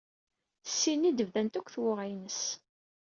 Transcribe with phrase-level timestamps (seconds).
[0.69, 2.41] Ssyen i d-bdant akk twuɣa-ines.